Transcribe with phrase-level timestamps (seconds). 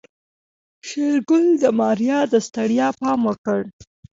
[0.87, 3.61] شېرګل د ماريا د ستړيا پام وکړ.